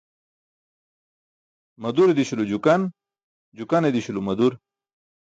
Madure 1.81 2.13
di̇śulo 2.17 2.43
jukan, 2.51 2.81
jukane 3.57 3.89
di̇śulo 3.95 4.21
madur. 4.27 4.53